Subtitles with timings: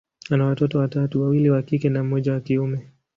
[0.31, 2.87] ana watoto watatu, wawili wa kike na mmoja wa kiume.